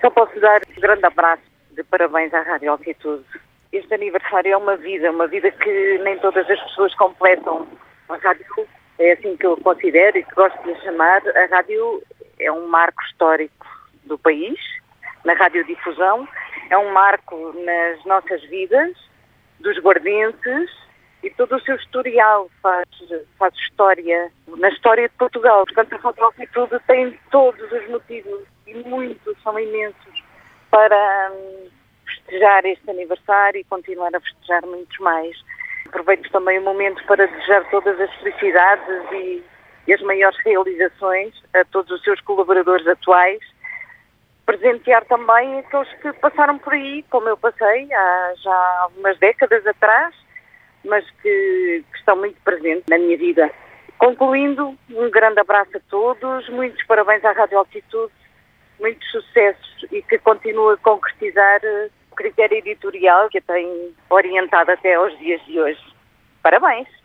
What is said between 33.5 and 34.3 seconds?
e continuar a